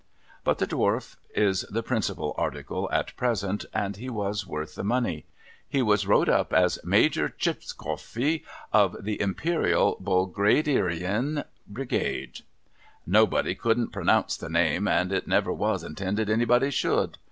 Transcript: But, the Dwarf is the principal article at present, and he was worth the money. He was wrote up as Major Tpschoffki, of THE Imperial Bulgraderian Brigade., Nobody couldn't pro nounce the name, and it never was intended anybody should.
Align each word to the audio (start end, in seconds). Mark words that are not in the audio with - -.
But, 0.43 0.57
the 0.57 0.65
Dwarf 0.65 1.17
is 1.35 1.61
the 1.69 1.83
principal 1.83 2.33
article 2.35 2.89
at 2.91 3.15
present, 3.17 3.65
and 3.71 3.97
he 3.97 4.09
was 4.09 4.47
worth 4.47 4.73
the 4.73 4.83
money. 4.83 5.25
He 5.69 5.83
was 5.83 6.07
wrote 6.07 6.27
up 6.27 6.51
as 6.53 6.79
Major 6.83 7.29
Tpschoffki, 7.29 8.43
of 8.73 8.97
THE 9.03 9.21
Imperial 9.21 9.99
Bulgraderian 10.01 11.43
Brigade., 11.67 12.39
Nobody 13.05 13.53
couldn't 13.53 13.89
pro 13.91 14.03
nounce 14.05 14.39
the 14.39 14.49
name, 14.49 14.87
and 14.87 15.11
it 15.11 15.27
never 15.27 15.53
was 15.53 15.83
intended 15.83 16.31
anybody 16.31 16.71
should. 16.71 17.19